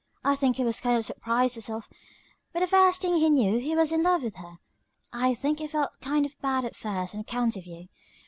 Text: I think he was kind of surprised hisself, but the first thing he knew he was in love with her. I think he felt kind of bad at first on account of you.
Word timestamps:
I 0.23 0.35
think 0.35 0.55
he 0.55 0.63
was 0.63 0.79
kind 0.81 0.97
of 0.97 1.05
surprised 1.05 1.53
hisself, 1.53 1.87
but 2.53 2.61
the 2.61 2.65
first 2.65 3.01
thing 3.03 3.17
he 3.17 3.29
knew 3.29 3.59
he 3.59 3.75
was 3.75 3.91
in 3.91 4.01
love 4.01 4.23
with 4.23 4.37
her. 4.37 4.55
I 5.13 5.35
think 5.35 5.59
he 5.59 5.67
felt 5.67 5.91
kind 6.01 6.25
of 6.25 6.41
bad 6.41 6.65
at 6.65 6.75
first 6.75 7.13
on 7.13 7.21
account 7.21 7.55
of 7.55 7.67
you. 7.67 7.85